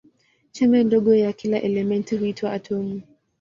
Chembe 0.51 0.83
ndogo 0.83 1.15
ya 1.15 1.33
kila 1.33 1.61
elementi 1.61 2.17
huitwa 2.17 2.53
atomu. 2.53 3.01